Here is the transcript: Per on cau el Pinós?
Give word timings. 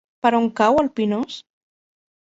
Per 0.25 0.29
on 0.37 0.47
cau 0.61 0.81
el 0.85 0.91
Pinós? 1.01 1.39